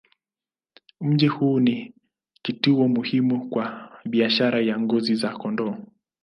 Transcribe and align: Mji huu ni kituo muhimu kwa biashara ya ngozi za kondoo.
Mji 1.01 1.27
huu 1.27 1.59
ni 1.59 1.93
kituo 2.41 2.87
muhimu 2.87 3.49
kwa 3.49 3.91
biashara 4.05 4.61
ya 4.61 4.79
ngozi 4.79 5.15
za 5.15 5.29
kondoo. 5.37 5.77